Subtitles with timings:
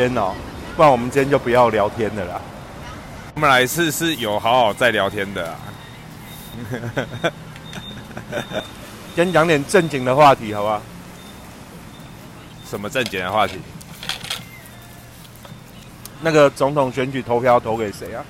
[0.00, 0.32] 天哦，
[0.76, 2.40] 不然我们今天就不要聊天的啦。
[3.34, 5.58] 我们来是是有好好在聊天的啊。
[9.14, 10.80] 先讲点正经的话题，好不好？
[12.66, 13.60] 什么正经的话题？
[16.22, 18.24] 那个总统选举投票投给谁啊？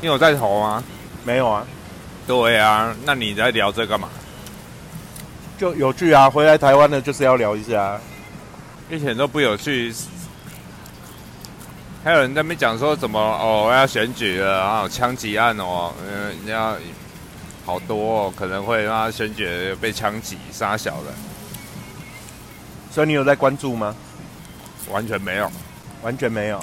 [0.00, 0.82] 你有在投吗？
[1.22, 1.64] 没有啊，
[2.26, 4.08] 对啊，那你在聊这干嘛？
[5.56, 6.28] 就有趣啊！
[6.28, 8.00] 回来台湾的就是要聊一下。
[8.92, 9.90] 一点都不有趣。
[12.04, 16.76] 还有人在那边讲说怎么哦要选举了，然后枪击案哦，嗯，要
[17.64, 21.12] 好多哦，可能会让他选举被枪击杀小的，
[22.90, 23.96] 所以你有在关注吗？
[24.90, 25.50] 完全没有，
[26.02, 26.62] 完全没有。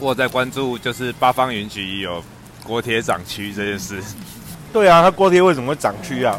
[0.00, 2.20] 我在关注就是八方云集有
[2.64, 4.02] 锅贴掌区这件事。
[4.72, 6.36] 对啊，他锅贴为什么会掌区啊？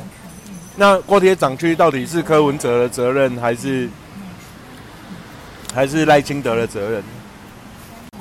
[0.75, 3.89] 那锅贴掌区到底是柯文哲的责任，还是
[5.75, 7.03] 还是赖清德的责任？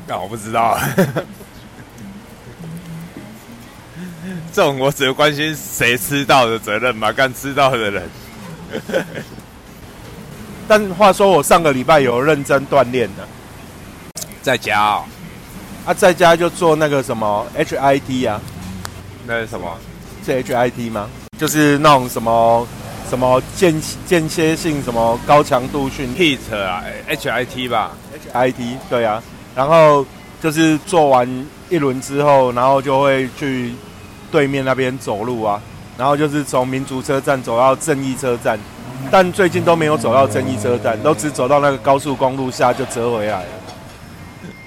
[0.06, 0.76] 那我不知道。
[4.52, 8.08] 这种我只会关心谁吃到的责任嘛，干吃到的人。
[10.66, 13.26] 但话说，我上个礼拜有认真锻炼的，
[14.42, 15.04] 在家哦。
[15.86, 18.40] 啊，在家就做那个什么 HIT 啊，
[19.26, 19.78] 那是什么？
[20.24, 21.08] 是 HIT 吗？
[21.38, 22.66] 就是那种什么
[23.14, 23.72] 什么间
[24.04, 27.92] 间歇性什么高强度训 HIT 啊，HIT 吧
[28.32, 29.22] ，HIT 对啊。
[29.54, 30.04] 然后
[30.42, 33.72] 就是做完一轮之后，然后就会去
[34.32, 35.62] 对面那边走路啊，
[35.96, 38.58] 然后就是从民族车站走到正义车站，
[39.12, 43.48] 但最近都没有走到正义车站，都只走到那个高速公路下就折回来了。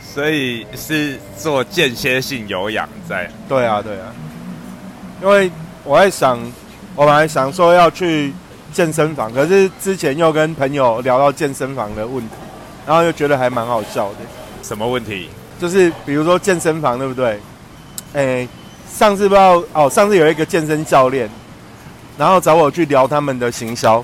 [0.01, 3.29] 所以是做间歇性有氧在？
[3.49, 4.05] 对啊，对啊，
[5.21, 5.51] 因为
[5.83, 6.39] 我在想，
[6.97, 8.33] 我本来想说要去
[8.73, 12.33] 健身房，可是之前又跟朋友聊到健身房的问题，
[12.87, 14.15] 然后又觉得还蛮好笑的。
[14.63, 15.29] 什么问题？
[15.61, 17.39] 就是比如说健身房，对不对？
[18.13, 18.47] 哎，
[18.91, 21.29] 上次不知道哦，上次有一个健身教练，
[22.17, 24.03] 然后找我去聊他们的行销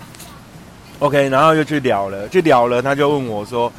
[1.00, 3.74] ，OK，然后就去聊了，去聊了，他就问我说，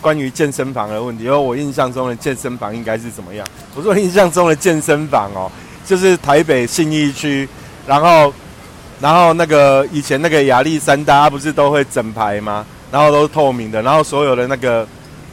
[0.00, 3.46] 关于健身房的问题，因为我印象中的健身房应该是怎么样？
[3.74, 5.52] 我说印象中的健身房哦，
[5.84, 7.46] 就是台北信义区，
[7.86, 8.32] 然后，
[9.00, 12.64] 然后那个以前那个亚历山大不是都会整排吗？
[12.90, 14.86] 然后都是透明的，然后所有的那个。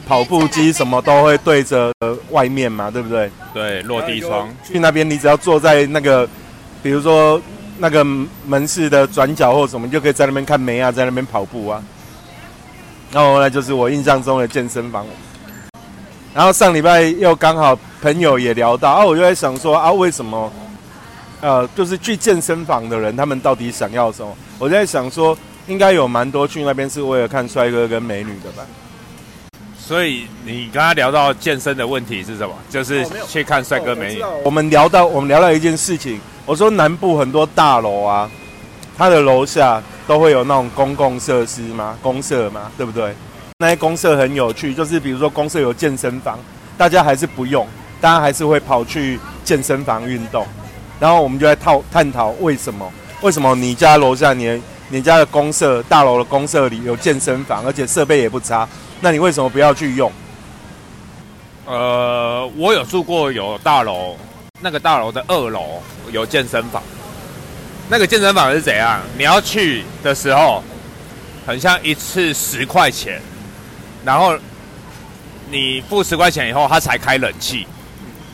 [0.04, 1.90] 跑步机什么都会对着
[2.30, 3.30] 外面嘛，对不对？
[3.54, 4.52] 对，落地窗。
[4.66, 6.28] 去那边，你只要坐在那个，
[6.82, 7.40] 比如说
[7.78, 8.04] 那个
[8.44, 11.80] 门市的转角或什么，就可以在那边看梅啊，在那边跑步啊。
[13.12, 15.06] 然后那就是我印象中的健身房。
[16.34, 20.52] 然后上礼拜又刚好朋友也聊到啊，我就在想说啊，为什么
[21.42, 24.32] 呃，就是去健身房的人，他们到底想要什么？
[24.60, 25.36] 我在想说，
[25.66, 28.64] 应该有蛮多去那边是为了看帅哥跟美女的吧。
[29.76, 32.54] 所以你刚刚聊到健身的问题是什么？
[32.70, 34.22] 就是去看帅哥美女。
[34.44, 38.30] 我们聊到我们聊到一件事情，我说南部很多大楼啊，
[38.96, 43.12] 它的楼下都会有那种公共设施嘛，公社嘛，对不对？
[43.58, 46.38] 那些公社很有趣，就是比如说公社有健身房，
[46.78, 47.66] 大家还是不用，
[48.00, 50.46] 大家还是会跑去健身房运动。
[51.02, 52.88] 然后我们就在讨探讨为什么？
[53.22, 58.68] 为什么你家楼下你你家的公社大楼的公社里有健身房，而且设备也不差？
[59.00, 60.12] 那你为什么不要去用？
[61.66, 64.14] 呃，我有住过有大楼，
[64.60, 65.82] 那个大楼的二楼
[66.12, 66.80] 有健身房。
[67.88, 69.00] 那个健身房是怎样？
[69.18, 70.62] 你要去的时候，
[71.44, 73.20] 很像一次十块钱，
[74.04, 74.38] 然后
[75.50, 77.66] 你付十块钱以后，他才开冷气。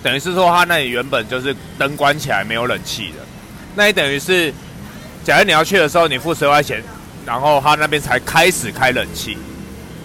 [0.02, 3.16] 等于是说，他那里原本就是灯关起来没有冷气的。
[3.74, 4.52] 那也等于是，
[5.24, 6.82] 假如你要去的时候，你付十块钱，
[7.26, 9.36] 然后他那边才开始开冷气。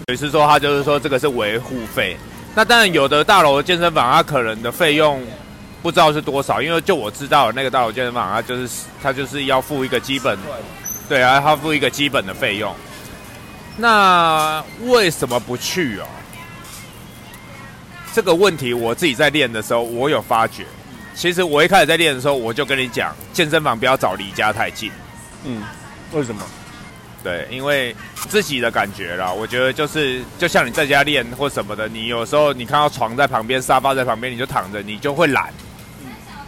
[0.06, 2.16] 等于是说，他就是说这个是维护费。
[2.54, 5.20] 那当然，有的大楼健身房，它可能的费用
[5.82, 8.68] 不知道是多少，因为就我知道那个大楼健身房，它就是
[9.02, 10.38] 它就是要付一个基本，
[11.08, 12.72] 对啊，它付一个基本的费用。
[13.76, 16.06] 那为什么不去哦？
[18.14, 20.64] 这个问题我自己在练的时候，我有发觉。
[21.16, 24.88] 其实我一开始在练的时候，我就跟你讲，健身房不要找离家太近。
[25.44, 25.60] 嗯，
[26.12, 26.40] 为什么？
[27.24, 27.92] 对，因为
[28.28, 35.52] 自己的感觉啦，我觉得就是就像你在家练或什么的，你有时候你看到床在旁边，沙发在旁边，你就躺着，你就会懒。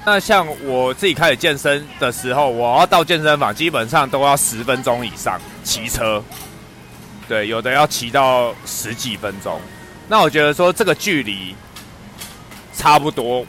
[0.04, 6.22] 那像我自己开始健身的时候，我要到健身房，基本上都要十分钟以上骑车。
[7.26, 9.60] 对，有的要骑到十几分钟。
[10.08, 11.54] 那我觉得说这个距离
[12.74, 13.44] 差不多，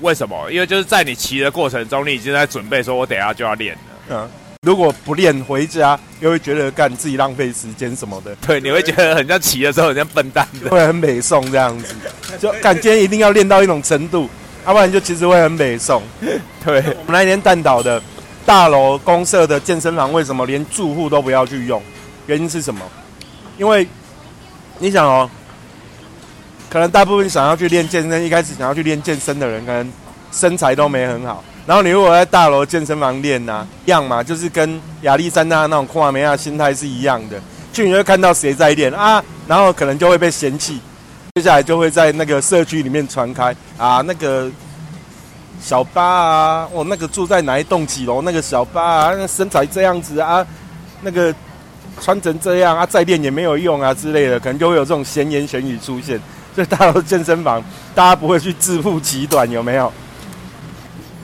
[0.00, 0.50] 为什么？
[0.50, 3.80] 因为就是在你骑的过程中，你已经在准备说，我等下就要练了。
[4.10, 4.30] 嗯。
[4.62, 10.68] 如果不练回家，又会觉得干自己浪费时间什么的，对，你会觉得很像骑的时候很像笨蛋的。
[10.68, 11.94] 会很美送这样子。
[12.38, 14.28] 就感今天一定要练到一种程度，
[14.66, 16.02] 要不然就其实会很美送。
[16.20, 16.76] 对，
[17.06, 18.02] 我们那天蛋岛的
[18.44, 21.82] 大楼公社的健身房为什么连住户都不要去用？
[22.26, 22.82] 原因是什么？
[23.56, 23.88] 因为
[24.78, 25.30] 你想哦，
[26.70, 29.92] 可能大部分想要去练健身，一开始想要去练健身的人，可能
[30.30, 31.42] 身材都没很好。
[31.66, 37.40] 然后你如果在大楼健身房练呐，样嘛，就是跟亚历山大那种库马梅亚心态是一样的。
[37.72, 40.80] 去你会看到谁在练啊，然后可能就会被嫌弃，
[41.34, 44.48] 接下来就会在那个社区里面传开啊，那个
[45.60, 50.46] 小巴啊，我那个住在哪一栋几楼那个小巴啊，那身材这样子啊，
[51.02, 51.34] 那个
[52.00, 56.20] 穿成这样啊，再练也没有用啊之类的，可能就会有这种闲言闲语出现。
[56.54, 57.62] 所以大楼健身房，
[57.94, 59.92] 大家不会去自负其短，有没有？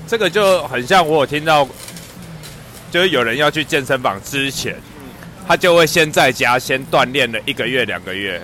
[0.07, 1.67] 这个就很像我有听到，
[2.93, 4.77] 就是有人要去健身房之前，
[5.49, 8.41] 他就会先在家先锻炼了一个月、两个月，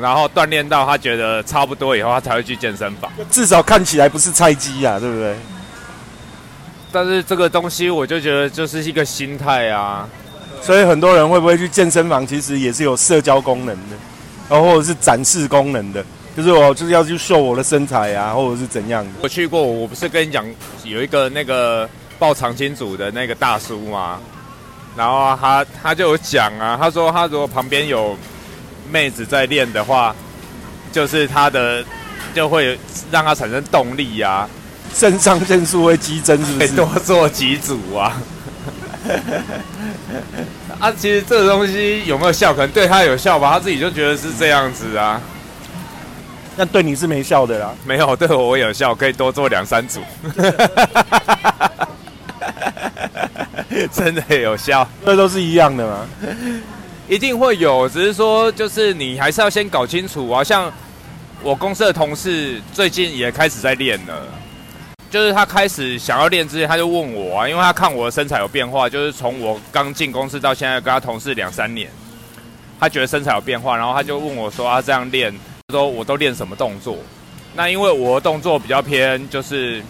[0.00, 3.08] 然后锻炼到他觉得差不多以后，他才会去健身房。
[3.30, 5.36] 至少看起来不是菜鸡呀，对不对？
[6.90, 10.08] 但是这个东西，我就觉得就是一个心态啊。
[10.60, 13.96] 所以很多人会不会去健身房，其实也是有社交功能的，
[14.48, 16.04] 然后或者是展示功能的。
[16.36, 19.10] 就是我就是要去秀我的身材啊，或者是怎样的。
[19.22, 20.44] 我去过，我不是跟你讲
[20.82, 21.88] 有一个那个
[22.18, 24.18] 报长青组的那个大叔吗？
[24.96, 28.16] 然后他他就有讲啊，他说他如果旁边有
[28.90, 30.14] 妹子在练的话，
[30.92, 31.84] 就是他的
[32.34, 32.78] 就会
[33.10, 34.48] 让他产生动力啊，
[34.92, 36.68] 肾上腺素会激增，是不是？
[36.74, 38.20] 多做几组啊。
[40.80, 42.52] 啊，其实这个东西有没有效？
[42.52, 45.20] 可能对他有效吧，他自己就觉得是这样子啊。
[46.56, 50.00] 那对你是没效的啦，没有对我有效，可以多做两三组，
[53.92, 56.06] 真的有效，这都是一样的吗，
[57.08, 60.44] 一定会有，只是说就是你还是要先搞清楚啊。
[60.44, 60.72] 像
[61.42, 64.22] 我公司的同事最近也开始在练了，
[65.10, 71.90] 就是他开始想要练之前，他就问我啊，因为他看我的身材有变化，就是从我刚进公司到现在跟他同事两三年，
[72.78, 75.34] 他觉得身材有变化，然后他就问我说他这样练。
[75.72, 76.98] 说我都练什么动作？
[77.54, 79.82] 那因为我的动作比较偏就是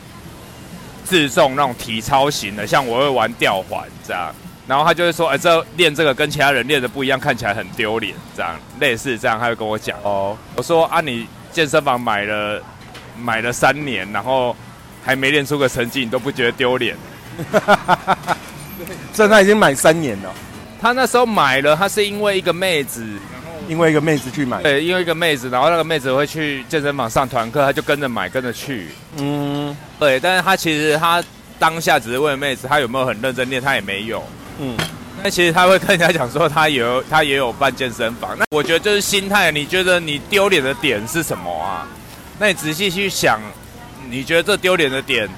[1.04, 4.32] 自重那种体操型的，像我会玩吊环这样。
[4.68, 10.38] 然后他就会说：“哎，这练这个跟其他人练的不一样，看起来很丢脸。”这样类似这样，他会跟我讲哦。
[10.54, 12.62] 我说：“啊，你健身房买了
[13.20, 14.54] 买了三年，然后
[15.04, 16.96] 还没练出个成绩，你都不觉得丢脸？”
[19.12, 20.32] 这他已经买三年了。
[20.80, 23.04] 他那时候买了，他是因为一个妹子。
[23.68, 28.88] 因为一个妹子去买，对，因为一个妹子，然后那个妹子会去健身房上团课，他就跟着买，跟着去。
[29.18, 31.22] 嗯，对，但是他其实他
[31.58, 34.22] 当下只是问妹子，他有没有很认真练，他也没有。
[34.60, 34.76] 嗯，
[35.22, 38.36] 那其实他会跟人家讲说，他有他也有办健身房。
[38.38, 41.86] 那我觉得就是心态，你觉得你丢脸的点是什么啊？
[42.38, 43.40] 那你仔细去想，
[44.10, 45.28] 你觉得这丢脸的点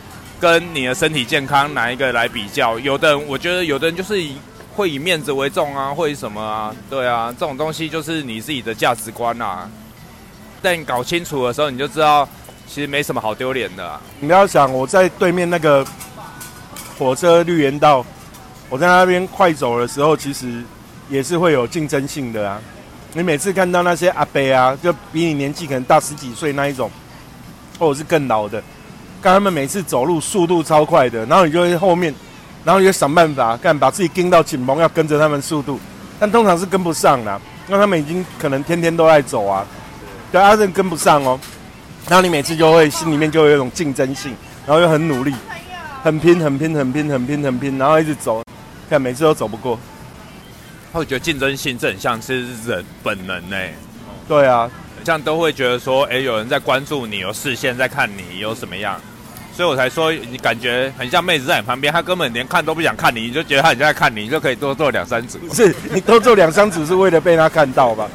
[0.40, 2.78] 跟你的身体健康哪一个来比较？
[2.78, 4.36] 有的人，我觉得有的人就是以。
[4.76, 6.70] 会以面子为重啊，会什么啊？
[6.90, 9.66] 对啊，这种东西就是你自己的价值观啊。
[10.60, 12.28] 但搞清楚的时候，你就知道
[12.68, 13.98] 其实没什么好丢脸的。
[14.20, 15.82] 你要想，我在对面那个
[16.98, 18.04] 火车绿园道，
[18.68, 20.62] 我在那边快走的时候，其实
[21.08, 22.60] 也是会有竞争性的啊。
[23.14, 26.90] 你每次看到那些阿伯啊，就比你年纪可能大十几岁那一种，
[27.78, 28.62] 或者是更老的，
[29.22, 32.14] 看他们每次走路速度超快的，然后你就会后面。
[32.66, 35.78] 然后也想办法干，把自己盯到紧绷，要跟着他们速度，
[36.18, 39.64] 但通常是跟不上的，因为他们已经可能天天都在走啊，
[40.32, 41.38] 对，阿正跟不上哦。
[42.08, 44.34] 然后你每次就会心里面就会有一种竞争性，
[44.66, 45.32] 然后又很努力，
[46.02, 48.42] 很拼，很拼，很拼，很拼，很拼，然后一直走，
[48.90, 49.78] 看每次都走不过。
[50.90, 53.56] 我觉得竞争性这很像是人本能呢。
[54.26, 54.68] 对啊，
[55.04, 59.00] 这样都会觉得说，哎，有人在关注你，有视线在看你，有什么样？
[59.56, 65.38] 所以我才说，你感觉很像妹子在你旁边，她根本连看都不想看你，你就觉得她很像在看你，你就可以多做两三组。
[65.54, 68.06] 是你多做两三组是为了被她看到吧？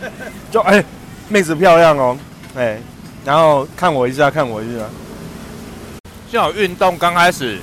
[0.52, 0.84] 就哎，
[1.30, 2.18] 妹子漂亮哦，
[2.54, 2.78] 哎，
[3.24, 4.84] 然后看我一下，看我一下。
[6.30, 7.58] 幸好运动刚开始，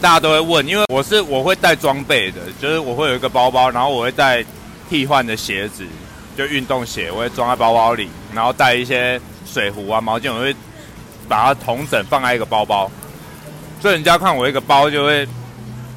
[0.00, 4.42] 大家都会问，因为我是我会带装备的，就是我会有一个包包，然后我会带
[4.88, 5.84] 替换的鞋子，
[6.34, 10.56] 就运动鞋，我会装在包包里，然后带一些水壶啊、毛巾，我会。
[11.28, 12.90] 把它同整放在一个包包，
[13.80, 15.28] 所以人家看我一个包就会，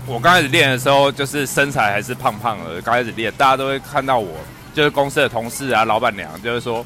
[0.05, 4.29] 我刚开始练的时候就是身材还是胖胖的，刚开始练大家都会看到我，
[4.73, 6.85] 就是公司的同事啊、老板娘就是说，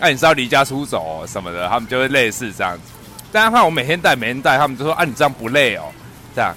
[0.00, 2.92] 哎，你是要离家出走什么的，他们就会类似这样子。
[3.32, 5.84] 大家看我每天带，每天带，他们就说，啊，你这样不累哦，
[6.34, 6.54] 这样。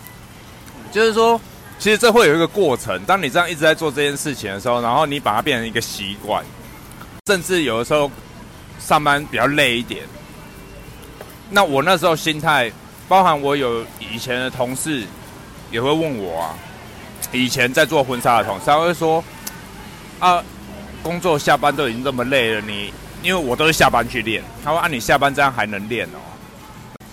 [0.91, 1.39] 就是说，
[1.77, 2.99] 其实这会有一个过程。
[3.05, 6.43] 当你这样一直在做这件事情的时候，然后你把它变成一个习惯，
[7.27, 8.09] 甚至有的时候
[8.79, 10.03] 上班比较累一点。
[11.49, 12.71] 那我那时候心态，
[13.07, 15.03] 包含我有以前的同事
[15.71, 16.55] 也会问我啊，
[17.31, 19.23] 以前在做婚纱的同事，他会说
[20.19, 20.43] 啊，
[21.01, 26.19] 工作下班都已经这么累了，你因为我都是下班去练，他说啊，你下班这样还能练哦？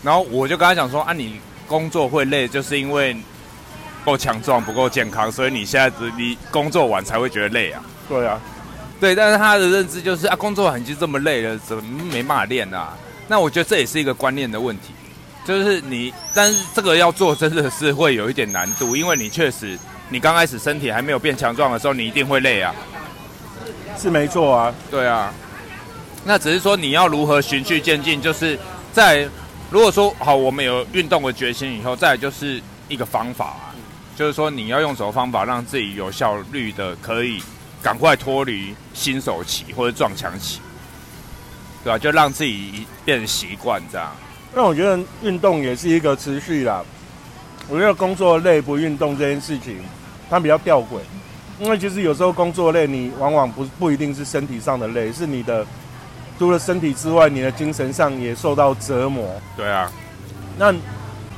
[0.03, 3.17] 然后我就跟他讲说啊，你工作会累，就是因为
[4.05, 7.83] 够强壮不够健康，所以你现在只你工作完才会觉得累啊。
[8.09, 8.39] 对啊，
[9.01, 12.93] 对，但是他的认知就是啊，工作完已经这么累了，怎么没办法练啊？
[13.29, 14.93] 那我觉得这也是一个观念的问题，
[15.45, 19.79] 就是你，但是这个要做真的是会有一点难度，因为你确实，
[20.09, 22.75] 你刚开始身体还没有变强壮的时候，你一定会累啊。
[23.99, 25.33] 是没错啊，对啊。
[26.25, 28.59] 那只是说你要如何循序渐进，就是
[28.93, 29.29] 在
[29.71, 33.75] 如果说好，我们有运动的决心以后，再就是一个方法啊，
[34.15, 37.43] 就是说你要用什么方法让自己有效率的可以
[37.83, 40.61] 赶快脱离新手期或者撞墙期。
[41.87, 41.97] 对吧？
[41.97, 44.11] 就让自己变成习惯这样。
[44.53, 46.83] 那我觉得运动也是一个持续啦。
[47.69, 49.79] 我觉得工作累不运动这件事情，
[50.29, 50.99] 它比较吊诡。
[51.61, 55.65] 因为其实有时候工作累，你往往不不一定是身体上的累，是你的
[56.41, 59.41] 除了身体之外，你的精神上也受到折磨。
[59.57, 59.89] 对啊。
[60.59, 60.75] 那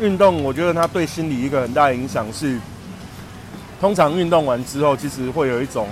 [0.00, 2.58] 运动，我觉得它对心理一个很大的影响是，
[3.82, 5.86] 通常运动完之后，其实会有一种。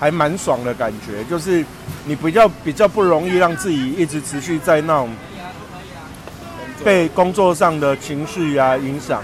[0.00, 1.62] 还蛮爽的感觉，就是
[2.06, 5.10] 你比较比较不容易让自己一直持续在那种
[6.82, 9.22] 被工作上的情绪啊影响，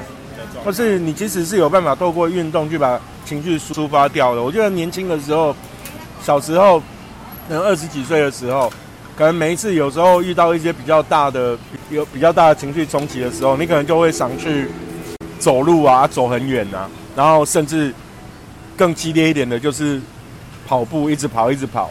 [0.63, 4.43] 或是你即使是有办法透过运动去把情绪抒发掉的。
[4.43, 5.57] 我觉得年轻的时候，
[6.23, 6.79] 小时候，
[7.49, 8.71] 可能二十几岁的时候，
[9.17, 14.69] 可能每一次有时候遇到一些比较大的有比较大的情绪冲击的时候，你可能就会想去
[15.39, 17.95] 走路啊，走很远啊，然后甚至
[18.77, 19.99] 更激烈一点的就是。
[20.67, 21.91] 跑步一直跑一直跑，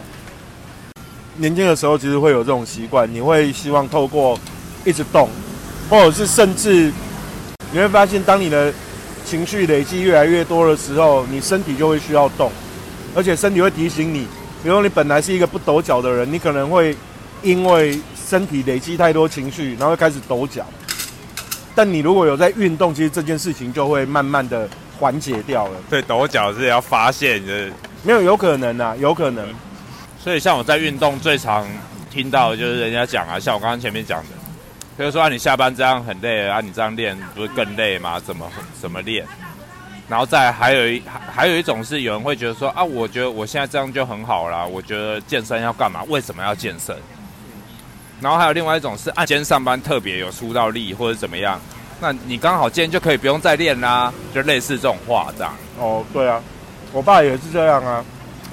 [1.37, 4.37] 年轻的时候其实会有这种习惯，你会希望透过
[4.83, 5.29] 一直动，
[5.89, 6.91] 或者是甚至
[7.71, 8.73] 你会发现，当你的
[9.25, 12.51] 情绪累积越来越多的时候，你身体就会需要动，
[13.15, 14.27] 而且身体会提醒你，
[14.61, 16.95] 比如你本来是一个不抖脚的人，你可能会
[17.41, 17.97] 因为
[18.29, 20.65] 身体累积太多情绪，然后开始抖脚，
[21.73, 24.67] 但你如果有在运动，其实这件事情就会慢慢的
[24.99, 25.73] 缓解掉了。
[25.89, 27.69] 对，抖脚是要发泄的。
[28.05, 29.47] 没有，有可能啊，有可能。
[30.19, 31.67] 所以像我在运动最常
[32.11, 34.29] 听到的就是人家讲啊，像我刚刚前面讲的，
[34.95, 38.19] 比如说啊，你下班这样很累啊，你这样练不是更累吗？
[38.19, 38.47] 怎么
[38.79, 39.25] 怎么练？
[40.07, 46.03] 然后再还有一还还有一种是有人会觉得说啊，我觉得我现在这样就很好啦，我觉得健身要干嘛？
[46.07, 46.95] 为什么要健身？
[48.21, 51.59] 然后还有另外一种是啊，今天上班特别有出到力或者怎么样，
[51.99, 55.53] 那你刚好今天就可以不用再练啦，就类似这种话这样。
[55.79, 56.41] 哦，对啊。
[56.95, 58.01] 我爸也是这样啊，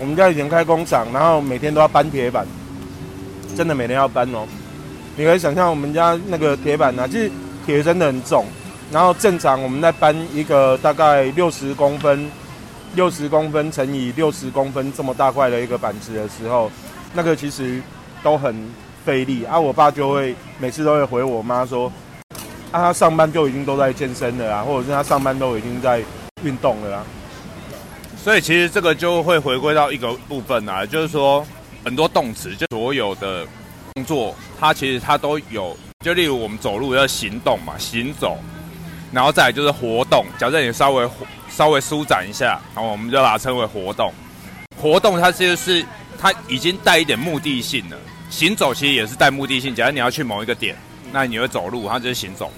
[0.00, 2.44] 我们家以前开工厂，然后每天都要搬铁板，
[3.56, 4.44] 真的每天要搬哦。
[5.14, 7.30] 你可以想象我们家那个铁板呢，其实
[7.64, 8.44] 铁真的很重，
[8.90, 12.28] 然后正常我们在搬一个大概六十公分、
[12.96, 16.68] 六十公分乘以六十公分这么大块的一个板子的时候，
[17.14, 17.80] 那个其实
[18.24, 18.52] 都很
[19.04, 19.60] 费力啊。
[19.60, 21.86] 我爸就会每次都会回我妈说，
[22.72, 26.02] 啊，他上班就已经都在健身了啊，或者是他上班都已经在
[26.42, 27.06] 运动了啊。
[28.22, 31.44] 所以其实这个就会回归到一个部分啊，就是说
[31.84, 33.44] 很多动词，就所有的
[33.94, 38.38] 工作，它其实它都有，就例如我们走路要行动嘛，行走，
[39.10, 41.08] 然后再来就是活动，假设你稍微
[41.50, 44.12] 稍微舒展一下，然后我们就把它称为活动。
[44.80, 45.84] 活动它就是
[46.16, 47.98] 它已经带一点目的性了，
[48.30, 50.76] 行走其实也是带目的性，假如你要去某一个点，
[51.10, 52.52] 那你会走路，它就是行走，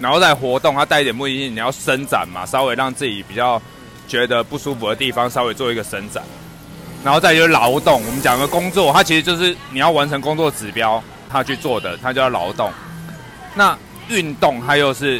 [0.00, 3.60] 然后再活动，它带一点目的性，你要伸展嘛，稍微让自己比较。
[4.12, 6.22] 觉得不舒服的地方，稍微做一个伸展，
[7.02, 7.94] 然后再就是劳动。
[7.94, 12.70] 我们讲的工作，它其实就是你要完成工作指标，他去做的，它叫劳动。
[13.54, 13.74] 那
[14.10, 15.18] 运动，它又是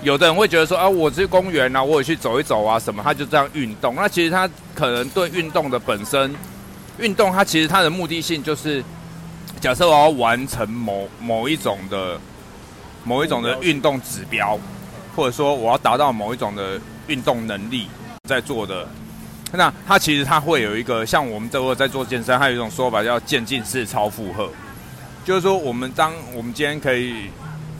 [0.00, 3.96] 有的人会觉得说啊，我去公园啊，我也去走一走啊，什么，他就这样运动。
[3.96, 6.32] 那其实他可能对运动的本身，
[7.00, 8.84] 运动它其实它的目的性就是，
[9.60, 12.16] 假设我要完成某某一种的
[13.02, 14.56] 某一种的运动指标，
[15.18, 16.80] 或者说我要达到某一种的。
[17.08, 17.88] 运动能力
[18.28, 18.86] 在做的，
[19.52, 24.46] 那它其实它会有一个像我们这会在做健身，还有一种说法叫渐进式超负荷，
[25.24, 27.30] 就是说我们当我们今天可以，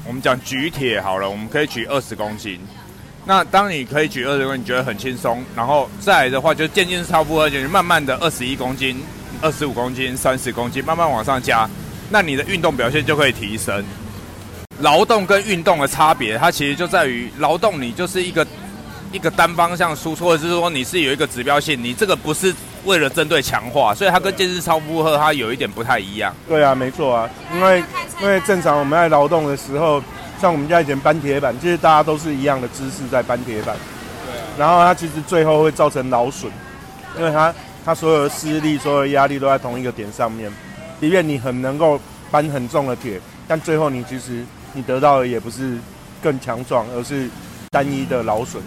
[0.06, 2.58] 我们讲举铁好了，我们可以举二十公斤，
[3.26, 8.98] 那当你可以举二十公斤，你觉得很轻松，然后再来的话就渐进式超负荷，就是慢慢的二十一公斤、
[9.42, 11.68] 二十五公斤、三十公斤，慢慢往上加，
[12.08, 13.84] 那你的运动表现就可以提升。
[14.80, 18.46] 劳动跟运动的差别，它其实就在于劳动，你就是一个。
[19.10, 22.54] 一个单方向输出，或者是说你是有一个指标性，你这个不是
[22.84, 26.30] 为了针对强化，所以它跟健身超负荷它有一点不太一样。
[26.46, 27.82] 对啊，没错啊，因为
[28.20, 30.02] 因为正常我们在劳动的时候，
[30.38, 33.74] 像我们家以前搬铁板，其实大家都是一样的姿势在搬铁板。
[34.26, 34.44] 对啊。
[34.58, 36.52] 然后它其实最后会造成劳损，
[37.16, 37.54] 因为它
[37.86, 40.52] 它所有的施力、所有的压力都在同一个点上面。
[41.00, 41.98] 即便你很能够
[42.30, 44.44] 搬很重的铁，但最后你其实
[44.78, 45.76] 你得到的也不是
[46.22, 47.28] 更强壮，而是
[47.68, 48.62] 单一的劳损。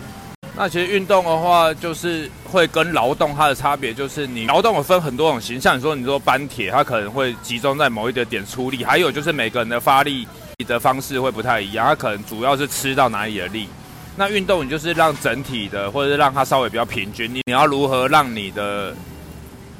[0.53, 5.77] 那其实运动的话，就是会跟劳动它的差别，就是你劳动有分很多种形象。
[5.77, 10.27] 你说你说搬铁，它可能会集中在某一个点出力，还有就是每个人的发力
[10.67, 13.69] 的方式会不太一样，它可能主要是吃到哪里的力。
[14.17, 17.33] 那运动你就是让整体的，或者是让它稍微比较平均。
[17.33, 18.93] 你你要如何让你的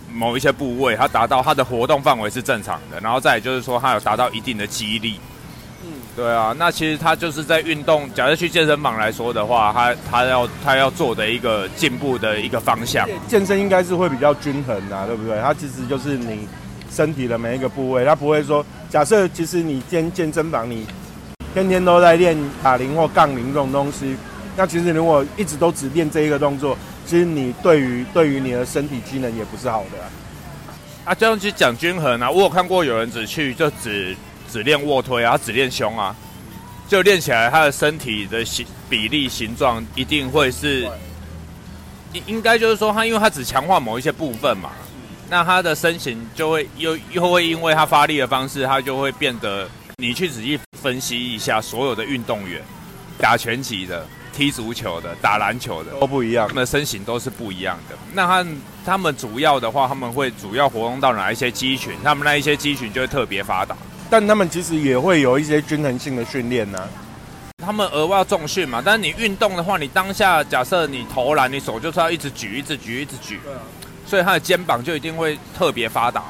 [0.10, 5.20] 某一些部位它达到它的活动范围是正常的，然后再就是说它有达到一定的肌力。
[6.22, 8.08] 对啊，那其实他就是在运动。
[8.14, 13.10] 假设去健身房来说的话，他他要他要做的一个进步的一个方向。
[13.28, 15.42] 健身应该是会比较均衡啊，对不对？
[15.42, 16.48] 它其实就是你
[16.92, 20.86] 身体的每一个部位，它不会说，假设其实你健健身房你
[21.56, 24.16] 天天都在练哑铃或杠铃这种东西，
[24.56, 29.98] 那其实如果一直都只练这一个动作，其实你对于对于你的身体机能也不是好的。
[31.04, 34.16] 啊，这样去讲均衡啊，我有看过有人只去就只。
[34.52, 36.14] 只练卧推啊，只练胸啊，
[36.88, 40.90] 就练起来，他的身体的形比例形状一定会是，
[42.12, 44.72] 应应该就是说，他因为他只强化某一些部分嘛，
[45.30, 52.62] 那他的身形就会又又会因为他发力的方式，他就会变得，你去仔细分析一下，所有的运动员，
[53.18, 54.06] 打拳击的、
[54.36, 57.96] 踢足球的、打篮球的都不一样，他们的身形都是不一样的。
[58.14, 58.46] 那他
[58.86, 61.94] 他们主要的话，他们会主要活动到哪一些肌群？
[62.04, 63.78] 他们那一些肌群就会特别发达。
[64.12, 66.78] 但他们其实也会有一些均衡性的训练呢。
[67.66, 73.40] 他们额外重训嘛，但是你运动的话，你当下假设你投篮，你手就是要一直举、一直举、一直举，
[74.06, 76.22] 所以他的肩膀就一定会特别发达。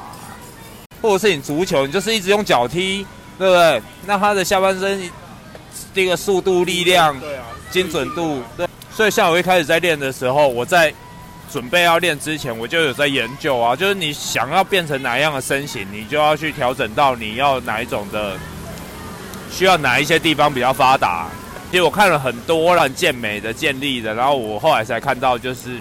[1.00, 3.04] 或者是你足球，你就是一直用脚踢，
[3.36, 3.82] 对不对？
[4.06, 5.10] 那他的下半身
[5.92, 7.20] 这个速度、力量、
[7.72, 8.68] 精准度，对。
[8.94, 10.94] 所以像我一开始在练的时候，我在。
[11.52, 18.38] 准备要练之前，我就有在研究啊，就是你想要变成哪样的身形，你就要去调整到你要哪一种的，
[19.50, 21.28] 需要哪一些地方比较发达。
[21.70, 25.78] 其实我看了很多让健美的、健力的，然后我后来才看到，就是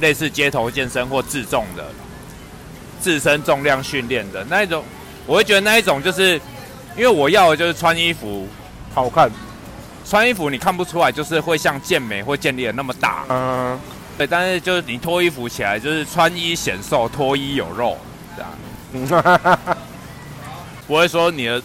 [0.00, 1.86] 类似街头健身或自重的、
[3.00, 4.84] 自身重量训练的那一种，
[5.24, 6.34] 我会觉得那一种就是，
[6.96, 8.46] 因为我要的就是穿衣服
[8.94, 9.30] 好看，
[10.06, 13.24] 穿衣服你看不出来，就是会像健美或健力的那么大。
[13.30, 13.80] 嗯。
[14.16, 17.98] 对，但是就是你脱衣服起来，就是穿衣显瘦，脱衣有肉，
[18.36, 18.50] 这样。
[20.86, 21.60] 不会说你的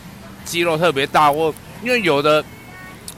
[0.45, 2.43] 肌肉特别大，或因为有的，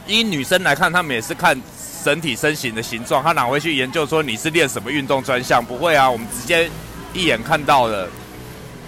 [0.06, 1.58] 以女生来看，她们也是看
[2.04, 5.64] 身体身形的形状，她哪会去研究说你是练什么运动专项？
[5.64, 6.70] 不会啊，我们直接
[7.14, 8.10] 一眼看到的，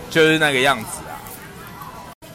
[0.10, 1.16] 就是那个样子啊。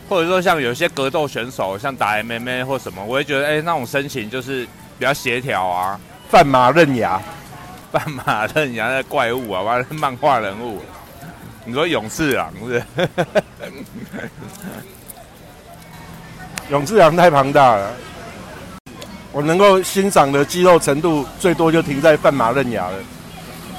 [0.09, 4.65] 或者说像有些格斗选手，像打 MMA 或什么，我会觉得，哎，那种身形就是
[4.99, 7.21] 比较协调啊，范马刃牙。
[7.93, 10.83] 斑马人家的怪物啊，完了漫画人物。
[11.65, 12.83] 你说勇士狼是？
[16.71, 17.93] 勇士狼太庞大了，
[19.33, 22.95] 我能够欣赏的肌肉程度最多就停在半马刃牙了。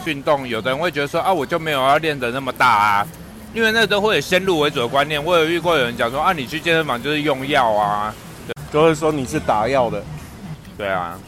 [0.06, 3.08] 运动有的人会觉得说啊，我就没有要练的那么大啊，
[3.54, 5.24] 因为那都会有先入为主的观念。
[5.24, 8.13] 我有遇过有人讲说啊，你去健身房就是用药啊，
[8.72, 10.04] 都会说你是打药的。
[10.78, 11.19] 对啊。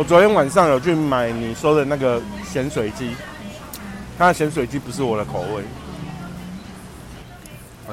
[0.00, 3.14] 我昨天晚上有去买你说的那个咸水鸡，
[4.16, 5.62] 那咸水鸡不是我的口味。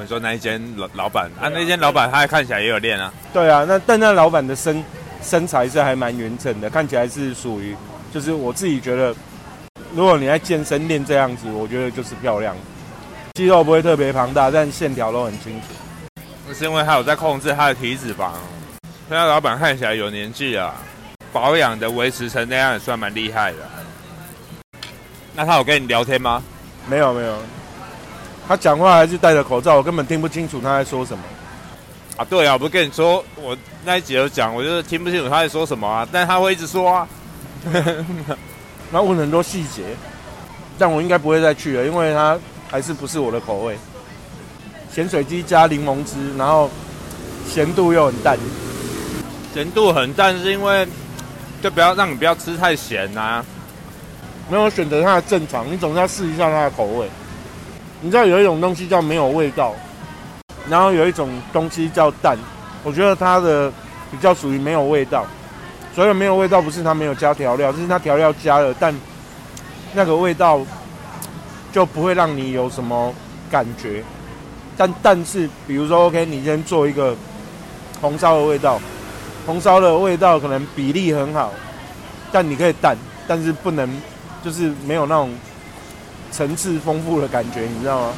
[0.00, 3.12] 你说那一间老老板啊，那间老板他看起来也有练啊。
[3.30, 4.82] 对啊，那但那老板的身
[5.20, 7.76] 身材是还蛮匀称的，看起来是属于，
[8.10, 9.14] 就是我自己觉得，
[9.94, 12.56] 如果你在健身练这样子，我觉得就是漂亮，
[13.34, 15.66] 肌肉不会特别庞大，但线条都很清楚。
[16.48, 18.30] 那是因为他有在控制他的体脂肪，
[19.10, 20.74] 那老板看起来有年纪啊。
[21.32, 23.58] 保养的维持成那样也算蛮厉害的。
[25.34, 26.42] 那他有跟你聊天吗？
[26.88, 27.38] 没有没有，
[28.48, 31.22] 他讲话还是戴着口罩，我根本听不清楚他在说什么。
[32.16, 37.06] 啊，对啊，我不是跟你说，我那一集有讲，我就是听不清楚他在说什么啊，但他会一直说啊。
[38.90, 39.84] 然后问很多细节，
[40.78, 42.38] 但我应该不会再去了，因为他
[42.68, 43.78] 还是不是我的口味。
[44.90, 46.70] 咸水鸡加柠檬汁，然后
[47.46, 48.36] 咸度又很淡。
[49.54, 50.88] 咸度很淡，是因为。
[51.60, 53.44] 就不要让你不要吃太咸呐，
[54.48, 57.08] 没有选择它的正常，你总是要试一下它的口味。
[58.00, 59.74] 你知道有一种东西叫没有味道，
[60.68, 62.38] 然后有一种东西叫淡，
[62.84, 63.72] 我觉得它的
[64.10, 65.26] 比较属于没有味道，
[65.94, 68.94] 所以没有味道不是它没有加调料，就是它调料加了，但
[69.94, 70.60] 那个味道
[71.72, 73.12] 就不会让你有什么
[73.50, 74.04] 感觉。
[74.76, 77.16] 但但是，比如说，OK，你先做一个
[78.00, 78.80] 红烧的味道，
[79.48, 81.54] 红烧的味道可能比例很好，
[82.30, 82.94] 但你可以淡，
[83.26, 83.88] 但是不能
[84.44, 85.34] 就是没有那种
[86.30, 88.12] 层次丰富的感觉，你知道吗？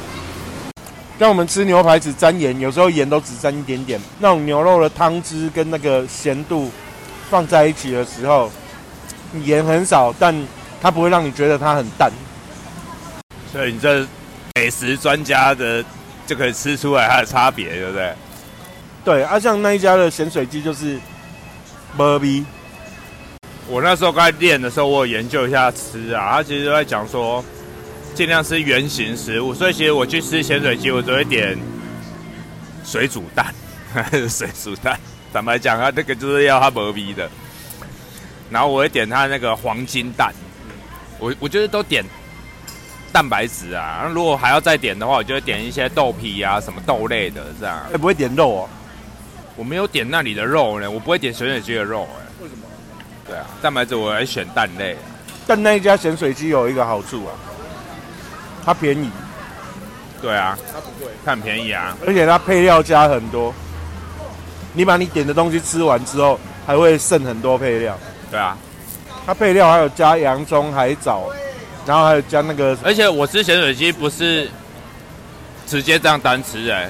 [1.17, 6.69] 像我们吃牛排只沾盐，有时候盐都只沾一点点，那种牛肉的汤汁跟那个咸度
[7.29, 8.51] 放在一起的时候，
[9.45, 10.35] 盐很少，但
[10.81, 12.11] 它不会让你觉得它很淡。
[13.53, 14.05] 所以你这
[14.55, 15.81] 美食专家的
[16.27, 18.13] 就可以吃出来它的差别，对不对？
[19.05, 20.99] 对啊，像那一家的咸水鸡就是
[21.97, 22.45] 波比，
[23.67, 27.43] 我那时候刚才练的时候，我有研究一下吃啊，他其实都在讲说
[28.15, 31.57] 尽量吃圆形食物，所以其实我去吃咸水鸡，我都会点
[32.83, 33.53] 水煮蛋，
[34.29, 34.99] 水煮蛋。
[35.33, 37.29] 坦白讲，他那个就是要它波比的，
[38.49, 40.33] 然后我会点他那个黄金蛋，
[41.19, 42.03] 我我觉得都点
[43.13, 44.11] 蛋白质啊。
[44.13, 47.77] 如果还要再点的话，我就会点一些豆皮啊，什么豆类的这样。
[47.93, 48.69] 哎，不会点肉哦。
[49.61, 52.25] 我没有点那里的肉呢，我不会点咸水鸡的肉哎。
[52.41, 52.63] 为什么？
[53.27, 54.97] 对啊，蛋白质我来选蛋类。
[55.45, 57.31] 但那一家咸水鸡有一个好处啊，
[58.65, 59.11] 它便宜，
[60.19, 61.95] 对啊，它不贵，它很便宜啊。
[62.07, 63.53] 而且它配料加很多。
[64.73, 67.95] 你把你点的东西吃完之后，还会剩很多配料。
[68.31, 68.57] 对啊，
[69.27, 71.29] 它配料还有加洋葱、海藻，
[71.85, 74.49] 然后还有加那个而且我吃咸水鸡不是
[75.67, 76.89] 直接这样单吃哎、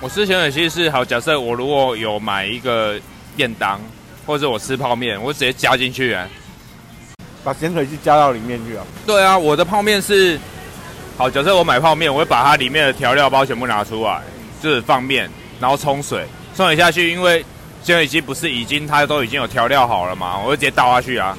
[0.00, 2.94] 我吃咸水鸡是好，假设我如果有买一个
[3.36, 3.80] 便当，
[4.24, 6.28] 或者我吃泡面，我直接加进去啊、
[7.42, 8.84] 把咸水鸡加到里面去啊。
[9.04, 10.38] 对啊，我的泡面是
[11.16, 14.20] 好，假设我买泡面，我会把它里面的调料包全部拿出来，
[14.62, 17.44] 就是放面，然后冲水，冲水下去，因为
[17.82, 21.36] 咸水鸡不是已经它都已经有调料好了嘛，我就直接倒下去啊。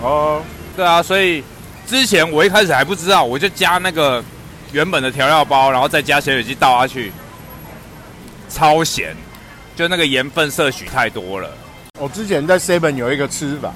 [0.00, 0.42] 哦，
[0.74, 1.44] 对啊，所以
[1.86, 4.24] 之前我一开始还不知道，我就加那个
[4.72, 7.12] 原本的调料包，然后再加咸水鸡倒下去，
[8.48, 9.16] 超咸，
[9.74, 11.50] 就那个盐分摄取太多了。
[11.98, 13.72] 我之前在 Seven 有一个吃法，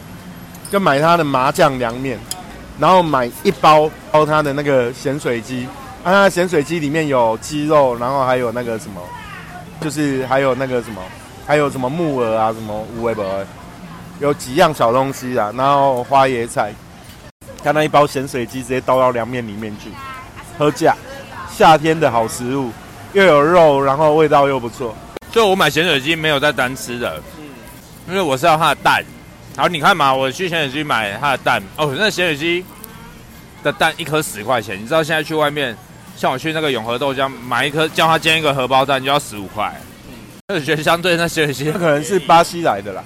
[0.71, 2.19] 就买它的麻酱凉面，
[2.79, 5.67] 然后买一包包它的那个咸水鸡，
[6.03, 9.01] 啊，它的咸水鸡里面有鸡肉，然后还有那个什么，
[9.81, 11.01] 就是还有那个什么，
[11.47, 13.25] 还有什么木耳啊，什么乌龟不
[14.21, 16.75] 有几样小东西啊，然后花椰菜，
[17.65, 19.91] 看那一包咸水鸡直接倒到凉面里面去，
[20.59, 20.95] 喝酱，
[21.51, 22.71] 夏天的好食物，
[23.13, 24.95] 又有肉，然后味道又不错。
[25.33, 27.45] 所以我买咸水鸡没有在单吃的，嗯
[28.09, 29.05] 因为我是要它的蛋。
[29.57, 32.65] 然后你看嘛，我去咸水鸡买它的蛋，哦，那咸水鸡
[33.63, 35.77] 的蛋一颗十块钱，你知道现在去外面，
[36.17, 39.73] 像我去那个永和豆浆买一颗，叫他煎一个荷包蛋就要十五块。
[40.49, 43.05] 我觉得相对那咸水鸡那，可能是巴西来的啦。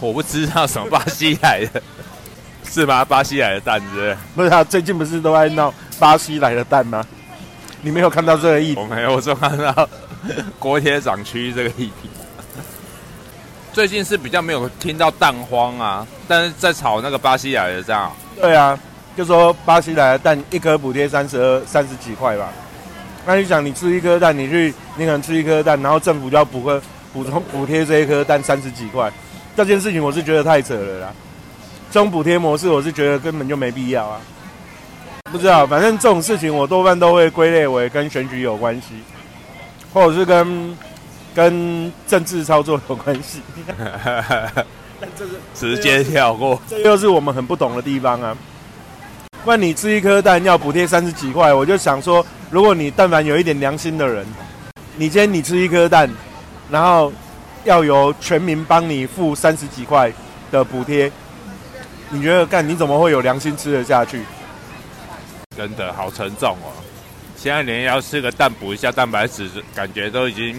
[0.00, 1.80] 我不知道什么巴西来的，
[2.68, 3.04] 是吗？
[3.04, 4.16] 巴西来的蛋子不是？
[4.36, 7.06] 不是啊，最近不是都在闹巴西来的蛋吗？
[7.84, 8.80] 你没有看到这个议题？
[8.80, 9.86] 我没有，我只看到
[10.58, 12.08] 国铁厂区这个议题。
[13.74, 18.78] 最近是比较没有听到蛋荒啊，但是在炒那个巴西来的这样，对啊，
[19.14, 22.48] 就说巴西来的蛋一颗补贴三十二、三十几块吧。
[23.26, 26.80] 那你想，你吃一颗蛋，你去你可能吃一颗蛋，然后政府就要补个
[27.12, 29.12] 补充补贴这一颗蛋三十几块，
[29.54, 31.12] 这件事情我是觉得太扯了啦。
[31.90, 34.18] 这种补贴模式，我是觉得根本就没必要啊。
[35.34, 38.94] 不知道，反正这种事情我多半都会归类为跟选举有关系，
[39.92, 40.78] 或者是跟
[41.34, 43.40] 跟政治操作有关系。
[43.76, 46.62] 但这是直接跳过。
[46.68, 48.36] 这又是我们很不懂的地方啊。
[49.44, 54.24] 不然你吃一颗蛋要补贴三十几块，我就想说，如果你但凡有一点良心的人，
[54.96, 56.08] 你今天你吃一颗蛋，
[56.70, 57.12] 然后
[57.64, 60.12] 要由全民帮你付三十几块
[60.52, 61.10] 的补贴，
[62.10, 64.22] 你觉得干你怎么会有良心吃得下去？
[65.56, 66.72] 真的好沉重哦！
[67.36, 70.54] 现在连要吃个蛋补一下蛋白质，感觉都已经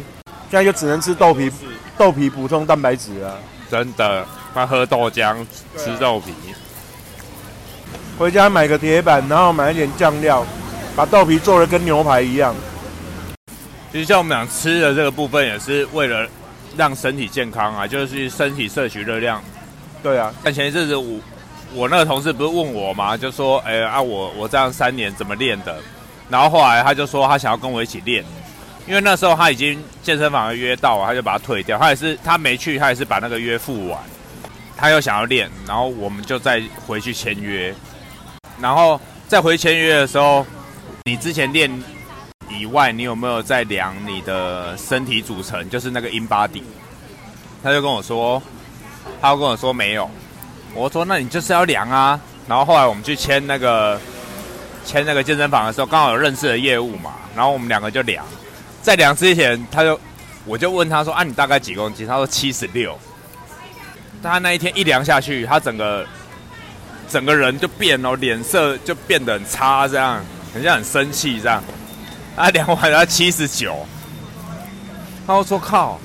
[0.50, 1.52] 现在就只能吃豆皮，
[1.98, 3.36] 豆皮补充蛋白质啊。
[3.70, 5.36] 真的，快喝豆浆，
[5.78, 6.34] 吃豆皮。
[8.18, 10.46] 回家买个铁板，然后买一点酱料，
[10.96, 12.56] 把豆皮做的跟牛排一样。
[13.92, 16.28] 其实像我们俩吃的这个部分，也是为了
[16.78, 19.44] 让身体健康啊，就是身体摄取热量。
[20.04, 21.20] 对啊，但前一阵子我
[21.74, 25.78] 我那个同事不是问我嘛，就说，哎、啊我我这样三年怎么练的？
[26.30, 28.24] 然后后来他就说他想要跟我一起练，
[28.88, 31.78] 因为那时候他已经健身房的约到了，他就把它退掉。
[31.78, 34.00] 他也是他没去，他也是把那个约付完。
[34.78, 37.74] 他又想要练，然后我们就再回去签约。
[38.60, 40.46] 然后再回签约的时候，
[41.04, 41.72] 你之前练
[42.50, 46.64] 以外，你有没有在量你的身体组成，就是那个 in body？
[47.62, 48.42] 他就跟我说，
[49.22, 50.10] 他就跟我说没有。
[50.76, 52.20] 我说那你就是要量啊。
[52.48, 54.00] 然后后来我们去签那个
[54.86, 58.24] 签那个健身房的时候，刚好有认识的业务嘛，然后我们两个就量。
[58.84, 60.00] 在量之前，他就
[60.46, 62.06] 我就问他说啊，你大概几公斤？
[62.06, 62.96] 他说七十六。
[64.22, 66.06] 他那一天一量下去，他整个
[67.10, 71.64] 整个人就变了，脸色就变得很差，这样，很像很生气这样。
[72.36, 73.86] 他量完他七十九，
[75.26, 76.00] 他说靠，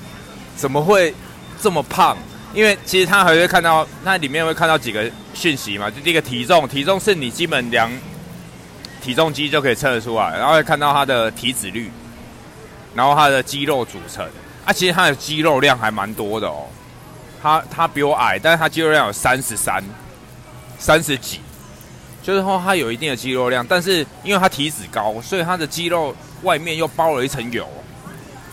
[0.55, 1.13] 怎么会
[1.61, 2.17] 这么胖？
[2.53, 7.89] 因为其实他还会看到，那里面会看到几个讯息嘛，就第一个体重，体重是你基本量
[9.01, 11.89] 体重机就可以测得出来，然后会看到他的体脂率，
[12.93, 14.25] 然后他的肌肉组成，
[14.65, 16.67] 啊，其实他的肌肉量还蛮多的哦。
[17.41, 19.83] 他他比我矮，但是他肌肉量有三十三、
[20.77, 21.39] 三十几，
[22.21, 27.67] 就是说他有一定的肌肉量，但是因为他体脂高，所以他的肌肉外面又包了一层油，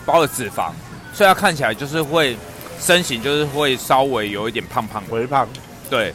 [0.07, 0.71] 包了脂肪，
[1.13, 2.35] 所以他看起来就是会
[2.81, 5.15] 身形就是会稍微有一点胖胖的。
[5.15, 5.47] 微胖，
[5.91, 6.15] 对，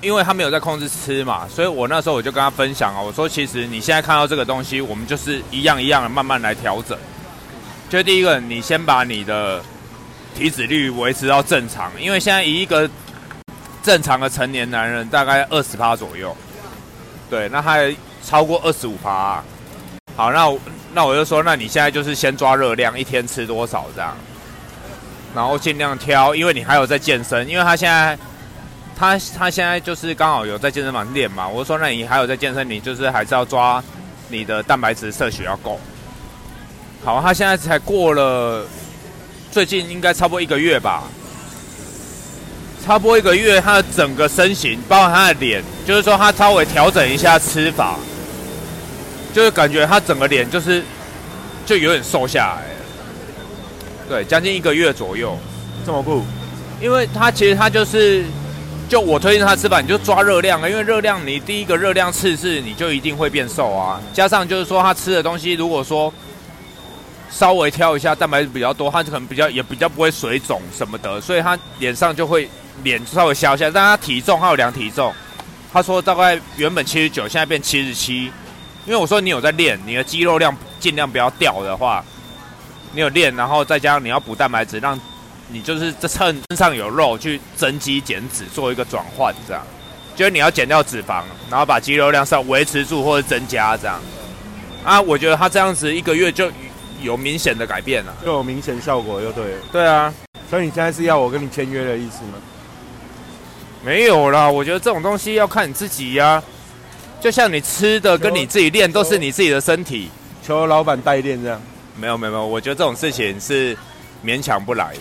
[0.00, 6.98] 因为他没有在控制吃嘛，所以我那时候我就跟他分享啊，我说其实你现在看到这个东西，我们就是一样一样的慢慢来调整。
[7.88, 9.62] 就第一个，你先把你的
[10.34, 12.88] 体脂率维持到正常，因为现在以一个
[13.82, 16.34] 正常的成年男人大概二十趴左右，
[17.28, 19.42] 对，那还超过二十五趴。
[20.16, 20.58] 好，那我
[20.94, 24.16] 那我就说，那你现在就是先抓热量，一天吃多少这样，
[25.34, 28.18] 然后尽量挑，因为你还有在健身，因为他现在
[28.96, 33.82] 他他现在就是刚好有在健身房练嘛，我说那你还有在健身，你就是还是要抓
[34.28, 35.80] 你的蛋白质摄取要够。
[37.04, 38.66] 好，他现在才过了，
[39.50, 41.04] 最近应该差不多一个月吧，
[42.84, 47.96] 差不多一个月，他的整个身形，包括他的脸，就是说他稍微调整一下吃法，
[49.34, 50.84] 就是感觉他整个脸就是
[51.66, 52.62] 就有点瘦下来，
[54.12, 55.38] 对，将近一个月左右，
[55.86, 56.22] 这么酷，
[56.82, 58.26] 因为他其实他就是，
[58.86, 66.12] 就我推荐他吃法，你就抓热量啊，因为热量你第一个热量次次你就一定会变瘦啊，加上就是说他吃的东西，如果说
[67.30, 72.46] 稍微挑一下蛋白质比较多，他可能比较也比较不会水肿什么的，所以他脸上就会
[72.82, 75.10] 脸稍微消一下，但他体重还有量体重，
[75.72, 78.24] 他说大概原本七十九，现在变七十七，
[78.84, 82.04] 因为我说你有在练，你的肌肉量尽量不要掉的话，
[82.92, 84.98] 你有练，然后再加上你要补蛋白质，让
[85.48, 89.62] 你就是这趁身上有肉去增肌减脂，做一个转换，这样，
[90.14, 94.00] 就是你要减掉脂肪，然后把肌肉量上维持住或者增加这样。
[94.84, 96.50] 啊，我觉得他这样子一个月就
[97.00, 98.14] 有明显的改变了。
[98.24, 99.58] 就有明显效果，就对了。
[99.70, 100.12] 对啊，
[100.50, 102.34] 所以你现在是要我跟你签约的意思吗？
[103.84, 106.42] 没有啦，我觉得这种东西要看你自己呀、
[107.20, 110.10] 就像你吃的跟你自己练都是你自己的身体。
[110.44, 111.60] 求老板代练这样。
[111.96, 113.76] 没有没有没有，我觉得这种事情是
[114.24, 115.00] 勉强不来的。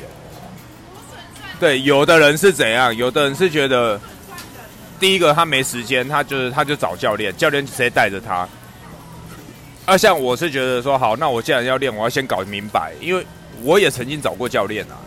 [1.59, 2.95] 对，有的人是怎样？
[2.95, 3.99] 有的人是觉得，
[4.99, 8.47] 第一个他没时间，他就是他就找教练，教练直接带着他。
[9.85, 13.25] 啊，像我是觉得说，好，那我既然要练，我要先搞明白，因为
[13.63, 14.97] 我也曾经找过教练啊。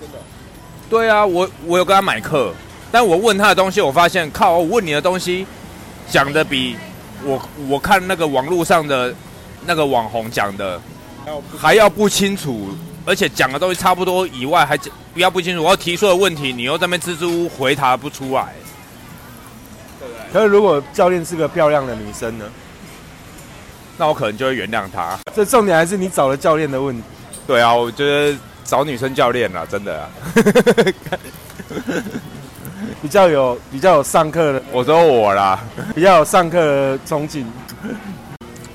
[0.00, 0.18] 真的？
[0.88, 2.52] 对啊，我我有跟他买课，
[2.92, 5.46] 但我问他的东西，我发现靠，我问你的东西
[6.08, 6.76] 讲的比
[7.24, 9.14] 我我看那个网络上的
[9.64, 10.80] 那个网红讲的
[11.58, 12.68] 还要不清楚，
[13.04, 15.62] 而且讲的东西差不多以外，还讲比较不清楚。
[15.62, 18.54] 我要提出的问题，你又在那边支支吾吾回答不出来，
[19.98, 20.32] 对不对？
[20.32, 22.44] 可是如果教练是个漂亮的女生呢？
[23.98, 25.18] 那我可能就会原谅她。
[25.34, 27.02] 这重点还是你找了教练的问题。
[27.46, 30.10] 对啊，我觉得找女生教练啦，真的啊。
[33.00, 35.58] 比较有比较有上课的，我说我啦，
[35.94, 37.46] 比较有上课的冲劲。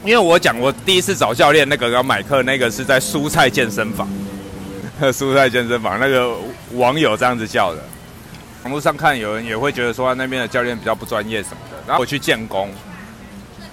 [0.04, 4.08] 因为我讲我第一次找教练那个要买课，那个是在蔬菜健身房，
[5.14, 6.36] 蔬菜健身房那个
[6.74, 7.80] 网友这样子叫的。
[8.64, 11.78] 网络上看有人也会觉得说那边的教练比较不专业什么的。
[11.88, 12.70] 然后我去建工，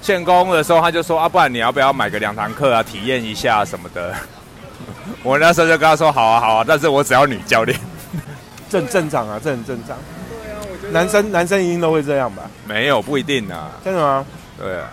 [0.00, 4.14] 建工的时候他就说啊，不然你要不要买个两堂课啊，体验一下什么的。
[5.22, 7.78] 我那时候就跟他说好啊好啊，但是我只要女教练。
[8.68, 9.96] 正正常啊，这很正常。
[10.92, 12.42] 男生男生一定都会这样吧？
[12.66, 14.26] 没有不一定啊，真的吗？
[14.58, 14.90] 对啊。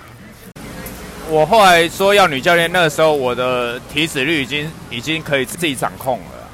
[1.29, 6.49] 我后来说要女教练，那个时候我的体脂率已经已经可以自己掌控了。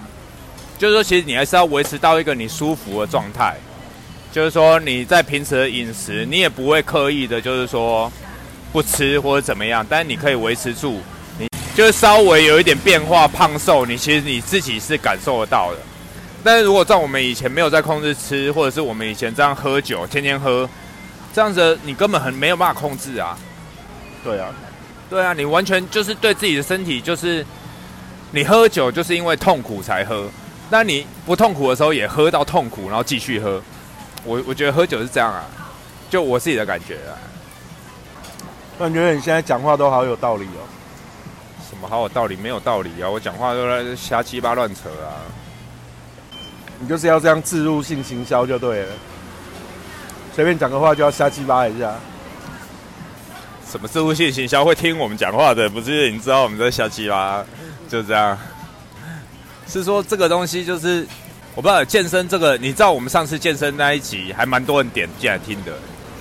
[0.78, 3.56] 就是说，其实你还是要维持到一个你舒服的状态。
[4.32, 8.10] 就是说，你在平时的饮食，你也不会刻意的，就是说
[8.72, 11.02] 不吃或者怎么样，但是你可以维持住，
[11.38, 15.78] 你就是稍微有一点变化，胖瘦，你其实你自己是感受得到的。
[16.44, 20.68] 但是如果在我们以前没有在控制吃，或者是我们以前这样喝酒，天天喝，
[21.34, 23.38] 这样子你根本很没有办法控制啊。
[24.24, 24.50] 对啊，
[25.10, 27.46] 对啊，你完全就是对自己的身体，就是
[28.32, 30.30] 你喝酒就是因为痛苦才喝，
[30.70, 33.62] 那你不痛苦的时候也喝到痛苦，然后继续喝。
[34.24, 35.44] 我我觉得喝酒是这样啊，
[36.10, 37.18] 就我自己的感觉啊。
[38.78, 40.62] 我觉你现在讲话都好有道理哦。
[41.70, 42.36] 什么好有道理？
[42.36, 43.10] 没有道理啊！
[43.10, 45.22] 我讲话都在瞎七八乱扯啊。
[46.80, 48.88] 你就是要这样自入性行销就对了，
[50.36, 51.94] 随便讲个话就要瞎七八一下。
[53.72, 55.70] 什么自入性行销会听我们讲话的？
[55.70, 57.42] 不是你知道我们在瞎七八，
[57.88, 58.38] 就这样。
[59.66, 61.08] 是说这个东西就是
[61.56, 65.72] 我不知道健身这个，你知道我们上次健身那一集还蛮多人点进来听的，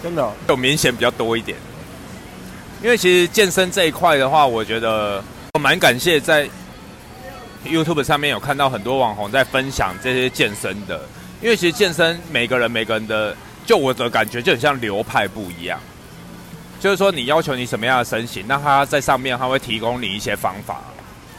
[0.00, 1.58] 真的有明显比较多一点。
[2.84, 5.20] 因为其实健身这一块的话，我觉得
[5.54, 6.48] 我蛮感谢在
[7.66, 11.00] YouTube 上面有看到很多网红在分享这些健身的。
[11.42, 13.36] 因为其实健身每个人每个人的，
[13.66, 15.80] 就我的感觉就很像流派不一样。
[16.80, 20.80] 就是说你要求你什么样的身形，那他在上面他会提供你一些方法，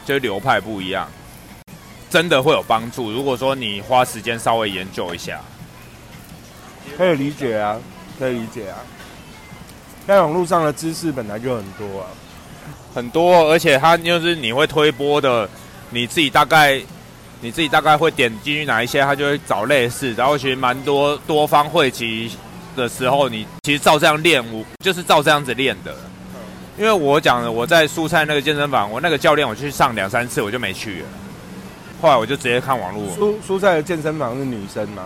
[0.06, 1.06] 就是流派不一样。
[2.08, 3.10] 真的会有帮助。
[3.10, 5.40] 如果说你花时间稍微研究一下，
[6.96, 7.76] 可以理解啊，
[8.18, 8.78] 可以理解啊。
[10.06, 12.06] 在网络上的知识本来就很多啊，
[12.94, 15.48] 很多，而且它就是你会推波的，
[15.90, 16.80] 你自己大概
[17.40, 22.30] 你自己大概会点进去哪一些，他就会找类似，然后其实蛮多多方汇集
[22.76, 25.94] 的时候，你其实照这样练，我就是照这样子练的。
[26.78, 31.06] 因为我讲了，我在蔬菜那个健身房，我那个教练我去上两三次，我就没去了。
[32.00, 33.04] 后来我就直接看网络。
[33.16, 35.04] 蔬蔬菜的健身房是女生嘛？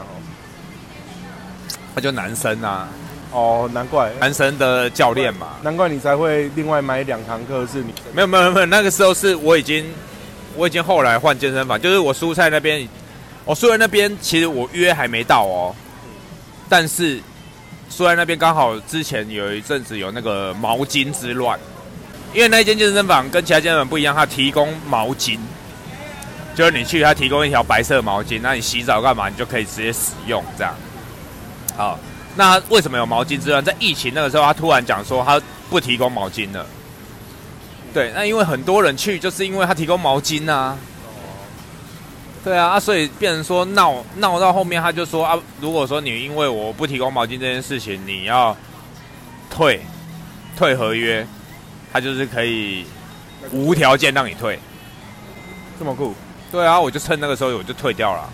[1.94, 2.88] 他就男生啊。
[3.33, 5.48] 哦，难怪男生的教练嘛。
[5.62, 7.92] 难怪你才会另外买两堂课是你。
[8.14, 9.85] 没有没有没有，那个时候是我已经
[10.55, 12.88] 我已经后来换健身房，就是我蔬菜那边，
[13.44, 15.74] 我蔬菜那边其实我约还没到哦。
[16.68, 17.20] 但是
[17.90, 21.59] 蔬菜那边刚好之前有一阵子有那个毛巾之乱，
[22.35, 25.38] 因为那间健身房跟其他健身房不一样，它提供毛巾。
[26.55, 29.29] 就是你去，他提供一条白色毛巾，那你洗澡干嘛？
[29.29, 30.75] 你就可以直接使用这样。
[31.77, 31.99] 好，
[32.35, 33.62] 那为什么有毛巾之乱？
[33.62, 36.66] 在疫情那个时候，他突然讲说他不提供毛巾了。
[37.92, 40.77] 对，那因为很多人去，就是因为他提供毛巾啊。
[42.46, 48.56] 对啊，啊，所以变成说闹闹到后面，他就说啊，如果说你因为我不提供毛巾这件事情，你要
[49.50, 49.80] 退
[50.56, 51.26] 退合约，
[51.92, 52.87] 他就是可以
[53.50, 54.61] 无条件让你退，
[55.76, 56.14] 这么酷。
[56.52, 58.30] 对啊，我就趁那个时候我就退掉了，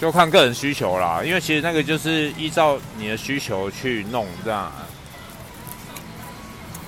[0.00, 1.22] 就看个人需求啦。
[1.24, 4.72] 因为其实那个就是依照你的需求去弄，这样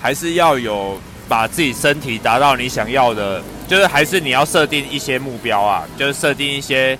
[0.02, 6.98] 还是要有把自己身体达到你想要的，就是还是你要设定一些目标啊，就是设定一些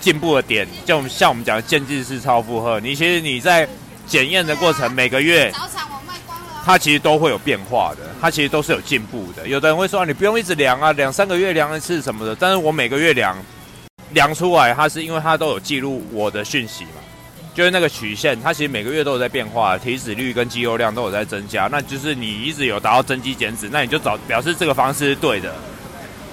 [0.00, 2.78] 进步的点，就像我们讲的渐进式超负荷。
[2.80, 3.68] 你其实你在
[4.06, 5.52] 检验的过程，每个月。
[6.66, 9.46] 它其实都会有变化的，它其实都是有进步的。
[9.46, 12.34] 有的人会说啊，你不用一直量啊，两三个月量一次什么的。
[12.34, 13.36] 但是我每个月量，
[14.12, 17.02] 量出来，它是因为它都有记录我的讯息嘛，
[17.54, 21.68] 就是那个曲线，它其实每个月都有在变化，体脂率跟肌肉量都有在增加。
[21.70, 25.54] 那就是你一直有达到增肌减脂，那你就找表示这个方式是对的，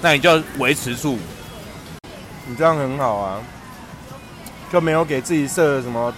[0.00, 1.16] 那你就维持住。
[2.44, 3.40] 你这样很好啊，
[4.72, 6.12] 就没有给自己设什么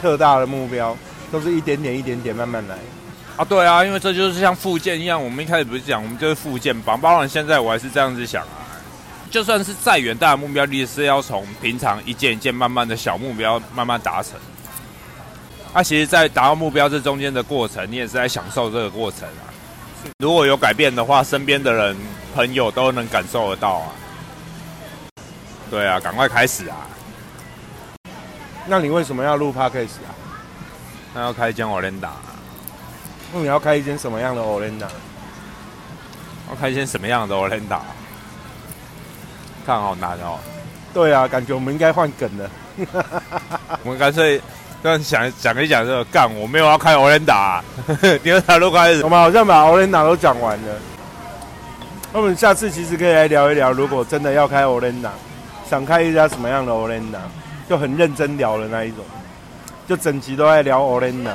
[0.00, 0.96] 特大的目标，
[1.30, 2.76] 都是一点点、一点点慢慢来。
[3.36, 6.98] 啊，对啊，因为这就是像附件一样，我们一开始不是讲，我们就是附件榜。
[6.98, 8.64] 包括现在我还是这样子想啊，
[9.30, 14.32] 就算是再远大的目标，你也是要从平常一件一件慢慢的小目标慢慢达成。
[15.72, 19.52] 啊，其实，在达到目标这中间的过程，你也是在享受这个过程啊。
[20.18, 21.96] 如果有改变的话，身边的人、
[22.34, 23.92] 朋友都能感受得到啊。
[25.70, 26.86] 对啊，赶快开始啊！
[28.66, 30.14] 那你为什么要录 podcast 啊？
[31.12, 32.22] 那要开一间 Olenda、啊。
[33.34, 34.86] 那你要开一间什么样的 Olenda？
[36.48, 37.80] 要开一间什么样的 Olenda？
[39.66, 40.38] 看好难哦。
[40.94, 42.50] 对啊，感觉我们应该换梗了。
[43.82, 44.40] 我们干脆
[44.82, 47.60] 跟想讲一讲这个干，我没有要开 Olenda。
[48.22, 49.02] 你们哪都开始？
[49.02, 50.74] 我们好像把 Olenda 都讲完了。
[52.12, 55.10] 那我们下次其实可以来聊一聊，如果真的要开 Olenda，
[55.68, 57.18] 想开一家什么样的 Olenda，
[57.68, 59.04] 就很认真聊的那一种，
[59.88, 61.32] 就整集都在聊 Olenda。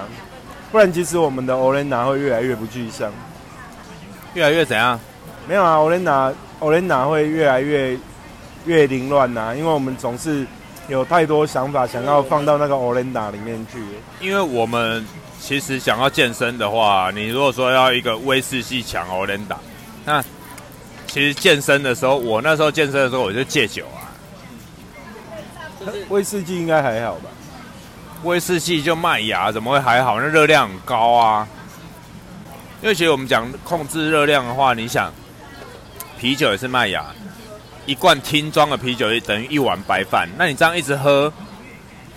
[0.71, 3.11] 不然，其实我们的 Olena 会越来越不具象，
[4.33, 4.97] 越来越怎样？
[5.47, 7.97] 没有啊，Olena Olena 会越来越
[8.65, 10.45] 越凌乱呐，因为我们总是
[10.87, 13.79] 有太多想法想要放到那个 Olena 里面去。
[14.19, 15.05] 因为我们
[15.39, 19.57] 其实想要健身的话，你如果说要一个威士忌强 Olena，
[20.05, 20.23] 那
[21.07, 24.09] 其实健身的时候，我那时候健身的时候我就戒酒啊。
[26.09, 27.29] 威士忌应该还好吧？
[28.23, 30.19] 威士忌就麦芽，怎么会还好？
[30.19, 31.47] 那热量很高啊！
[32.83, 35.11] 因为其实我们讲控制热量的话，你想，
[36.19, 37.03] 啤酒也是麦芽，
[37.91, 40.25] 一罐听装的啤酒等于一碗白饭。
[40.37, 41.31] 那你这样一直喝，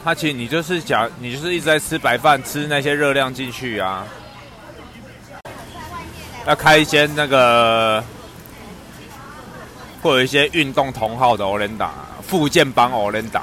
[0.05, 4.07] 它其实你就是讲，你就是一直在吃白饭，吃那些热量进去啊。
[6.47, 8.05] 要开一间那个，
[10.01, 11.91] 会有一些运动同号的欧联达，
[12.23, 13.43] 附件帮欧联达，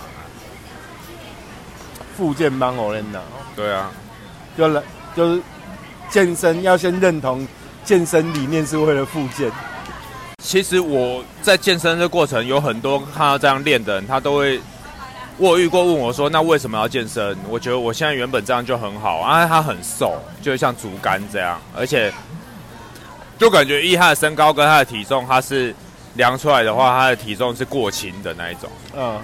[2.16, 3.20] 附件帮欧联达。
[3.58, 3.92] 对啊，
[4.58, 4.82] 就来
[5.14, 5.42] 就是
[6.10, 7.46] 健身要先认同
[7.84, 9.52] 健身理念是为了附件。
[10.42, 14.60] 其实我在健身的过程有很多看到这样练的人，他都会
[15.38, 22.12] 我遇过问我说：“那为什么要健身？”我觉得我现在原本这样就很好啊，他很瘦，就像竹竿这样，而且
[23.38, 25.74] 就感觉依他的身高跟他的体重，他是
[26.16, 28.70] 量出来的话，他的体重是过轻的那一种。
[28.98, 29.20] 嗯，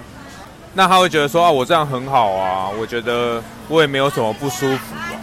[0.74, 5.18] 那他会觉得说：“啊，我这样很好啊，我觉得我也没有什么不舒服啊。”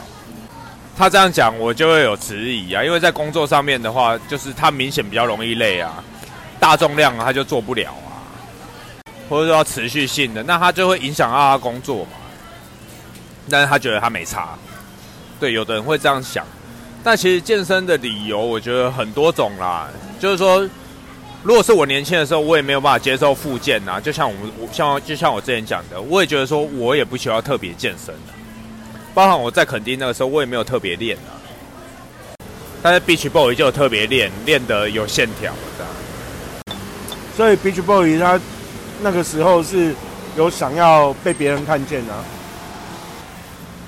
[0.98, 6.02] 他这样讲，我就会有迟疑啊，因为在工作上面的话，就是他明显比较容易累啊，
[6.58, 8.24] 大重量他就做不了啊，
[9.30, 12.12] 或者说持续性的，那他就会影响到他工作嘛。
[13.50, 14.58] 但是他觉得他没差，
[15.40, 16.46] 对，有的人会这样想。
[17.04, 19.88] 但其实健身的理由，我觉得很多种啦，
[20.18, 20.68] 就是说，
[21.44, 28.45] 如果是我年轻的时候，我也没有办法接受复健呐，就像我们，我像就像我之前讲的，我也觉得说我也不需要特别健身的。
[29.16, 31.34] 包含我在垦丁那个时候，我也没有特别练啊。
[32.84, 36.78] 但是 Beach Boy 就有特别练，练的有线条这样。
[37.36, 38.40] 所以 Beach Boy 他
[39.02, 39.96] 那个时候是
[40.36, 42.22] 有想要被别人看见啊。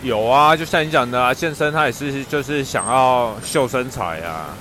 [0.02, 4.56] 有啊，就像你讲的啊，健身他也是就是想要秀身材啊，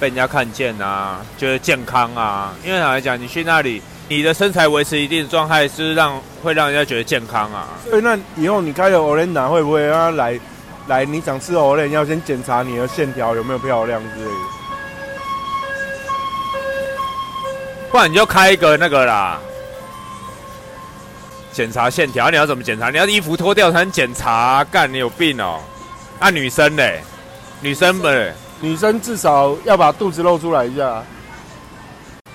[0.00, 2.54] 被人家看见啊，觉得健康啊。
[2.64, 3.82] 因为坦白讲，你去那里。
[4.08, 7.68] 你的身材维持一定的状态，是让会让人家觉得健康啊。
[7.88, 10.40] 所以那以后你开的 o l e n 会不会让他来
[10.88, 11.04] 来？
[11.04, 14.30] 你想吃 o l e n 要先检查你的线条有没有漂亮之类的。
[17.92, 19.38] 不然你就开一个那个啦，
[21.52, 22.30] 检查线条。
[22.30, 22.90] 你要怎么检查？
[22.90, 24.64] 你要衣服脱掉才能检查？
[24.72, 25.60] 干，你有病哦！
[26.18, 27.00] 那女生嘞？
[27.60, 31.02] 女生们，女生至少要把肚子露出来一下，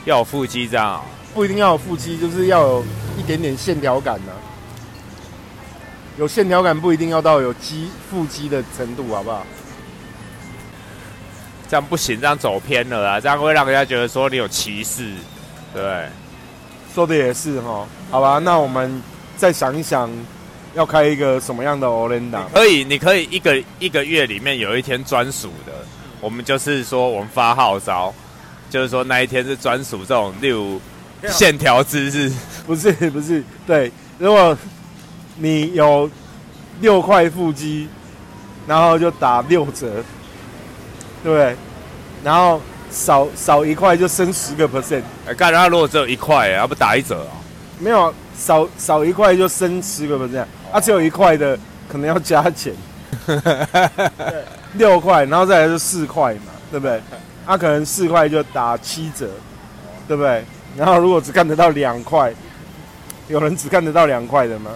[0.06, 1.04] 要有腹肌这样。
[1.34, 2.86] 不一定要有腹肌，就是要有
[3.18, 4.32] 一点点线条感呢。
[6.18, 9.46] 有线条感不一定要到有肌腹肌的程度，好不好？
[11.68, 13.20] 这样不行，这样走偏了啊！
[13.20, 15.12] 这样会让人家觉得说你有歧视，
[15.74, 16.08] 对？
[16.94, 18.40] 说的也是哈，好吧？
[18.40, 19.02] 那我们
[19.36, 20.10] 再想一想，
[20.74, 25.85] 要开一个什么样的 o l e n d a 可以，你可以一个一个月里面有一天专属的，
[26.26, 28.12] 我们就是说我们发号召，
[28.68, 30.82] 就是说那一天是专属这种六。
[31.28, 32.32] 线条姿势
[32.68, 34.56] 不是不是对，如果
[35.38, 36.08] 你有
[36.82, 37.88] 六块腹肌，
[38.68, 40.04] 然后就打六折，
[41.24, 41.56] 对不对？
[42.24, 42.62] 然后
[42.92, 45.02] 少少一块就升十个 percent。
[45.26, 47.34] 哎，干他如果只有一块，要不打一折啊？
[47.80, 50.46] 没有，少少一块就升十个 percent。
[50.72, 51.58] 啊，只有一块的
[51.90, 52.76] 可能要加钱。
[54.78, 57.02] 六块，然后再来是四块嘛，对不对？
[57.46, 59.30] 啊，可能四块就打七折，
[60.08, 60.44] 对不对？
[60.78, 62.34] 然后如果只看得到两块，
[63.28, 64.72] 有人只看得到两块的吗？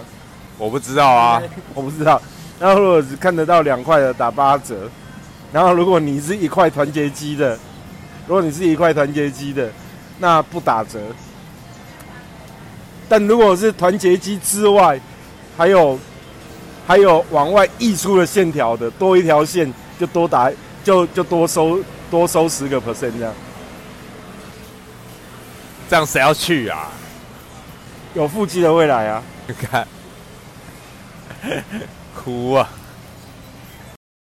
[0.56, 1.42] 我不知道啊，
[1.74, 2.20] 我不知道。
[2.58, 4.88] 然后如果只看得到两块的打八折，
[5.52, 7.58] 然后如果你是一块团结机的，
[8.26, 9.70] 如果你是一块团结机的，
[10.18, 10.98] 那不打折。
[13.08, 15.00] 但如果是团结机之外，
[15.56, 15.98] 还有
[16.86, 20.50] 还有往外溢出的线条的，多一条线就多打
[20.82, 21.78] 就就多收
[22.10, 23.34] 多收十个 percent 这样。
[25.90, 26.88] 这样谁要去啊？
[28.14, 29.22] 有腹肌的未来啊！
[29.46, 29.86] 你 看，
[32.16, 32.68] 哭啊！